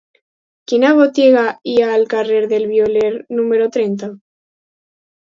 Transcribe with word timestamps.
Quina 0.71 0.87
botiga 0.99 1.43
hi 1.73 1.75
ha 1.81 1.89
al 1.97 2.05
carrer 2.13 2.39
del 2.53 2.65
Violer 2.71 3.11
número 3.41 3.67
trenta? 3.77 4.09